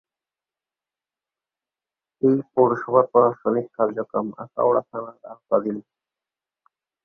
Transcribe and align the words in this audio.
এ 2.21 2.29
পৌরসভার 2.53 3.05
প্রশাসনিক 3.11 3.65
কার্যক্রম 3.77 4.27
আখাউড়া 4.43 4.81
থানার 4.89 5.17
আওতাধীন। 5.31 5.77